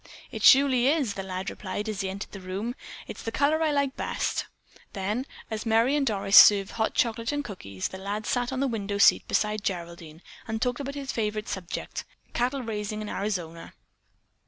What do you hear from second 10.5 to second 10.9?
talked